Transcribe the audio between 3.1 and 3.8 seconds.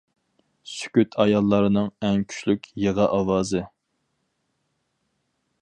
ئاۋازى!